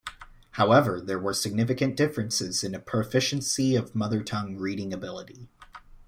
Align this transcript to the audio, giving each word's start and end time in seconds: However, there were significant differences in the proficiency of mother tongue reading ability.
However, 0.53 0.99
there 0.99 1.19
were 1.19 1.31
significant 1.31 1.95
differences 1.95 2.63
in 2.63 2.71
the 2.71 2.79
proficiency 2.79 3.75
of 3.75 3.93
mother 3.93 4.23
tongue 4.23 4.57
reading 4.57 4.93
ability. 4.93 5.47